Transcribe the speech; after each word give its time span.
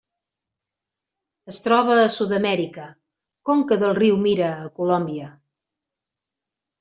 Es 1.51 1.59
troba 1.65 1.97
a 2.03 2.07
Sud-amèrica: 2.13 2.85
conca 3.49 3.77
del 3.83 3.93
riu 3.99 4.17
Mira 4.23 4.49
a 4.65 4.71
Colòmbia. 4.81 5.29